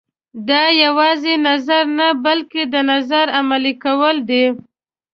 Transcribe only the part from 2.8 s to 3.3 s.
نظر